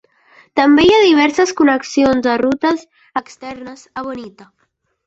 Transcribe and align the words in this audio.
També 0.59 0.85
hi 0.87 0.93
ha 0.95 1.01
diverses 1.03 1.53
connexions 1.61 2.31
a 2.33 2.39
rutes 2.45 2.89
externes 3.25 3.89
a 4.03 4.09
Bonita. 4.11 4.55